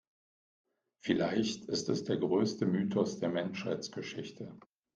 [1.03, 4.57] Vielleicht ist es der größte Mythos der Menschheitsgeschichte.